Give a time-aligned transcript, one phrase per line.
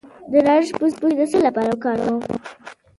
[0.31, 2.19] د نارنج پوستکی د څه لپاره وکاروم؟